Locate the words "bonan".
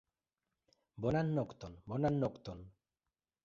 1.05-1.29, 1.95-2.21